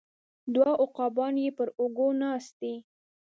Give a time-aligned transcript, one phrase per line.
[0.53, 2.75] دوه عقابان یې پر اوږو ناست دي